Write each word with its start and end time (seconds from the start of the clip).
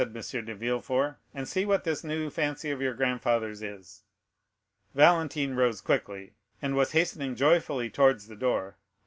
de 0.03 0.55
Villefort, 0.55 1.17
"and 1.31 1.47
see 1.47 1.63
what 1.63 1.83
this 1.83 2.03
new 2.03 2.31
fancy 2.31 2.71
of 2.71 2.81
your 2.81 2.95
grandfather's 2.95 3.61
is." 3.61 4.01
Valentine 4.95 5.53
rose 5.53 5.79
quickly, 5.79 6.33
and 6.59 6.73
was 6.75 6.93
hastening 6.93 7.35
joyfully 7.35 7.87
towards 7.87 8.27
the 8.27 8.35
door, 8.35 8.61
when 8.63 8.69
M. 8.73 8.75